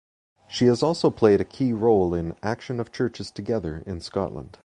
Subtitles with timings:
[0.47, 4.57] She has also played a key role in Action of Churches Together in Scotland.